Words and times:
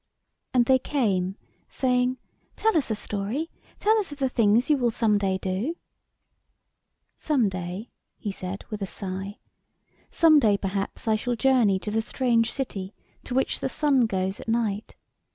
And 0.55 0.65
they 0.65 0.79
came, 0.79 1.35
saying 1.69 2.17
"Tell 2.55 2.75
us 2.75 2.89
a 2.89 2.95
story, 2.95 3.51
tell 3.79 3.99
us 3.99 4.11
of 4.11 4.17
the 4.17 4.29
things 4.29 4.67
you 4.67 4.75
will 4.77 4.89
some 4.89 5.19
day 5.19 5.37
do." 5.37 5.75
"Some 7.15 7.49
day," 7.49 7.91
he 8.17 8.31
said 8.31 8.65
with 8.71 8.81
a 8.81 8.87
sigh, 8.87 9.37
"some 10.09 10.39
day 10.39 10.57
perhaps 10.57 11.07
I 11.07 11.15
shall 11.15 11.35
journey 11.35 11.77
to 11.77 11.91
the 11.91 12.01
strange 12.01 12.51
city 12.51 12.95
to 13.25 13.35
which 13.35 13.59
the 13.59 13.69
sun 13.69 14.07
goes 14.07 14.39
at 14.39 14.47
night. 14.47 14.95